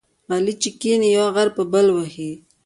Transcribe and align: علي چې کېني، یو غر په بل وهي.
علي 0.31 0.53
چې 0.61 0.69
کېني، 0.79 1.09
یو 1.17 1.27
غر 1.35 1.47
په 1.57 1.63
بل 1.71 1.85
وهي. 1.95 2.31